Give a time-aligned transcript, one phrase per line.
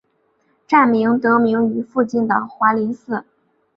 [0.67, 3.23] 站名得名于附近的华林寺。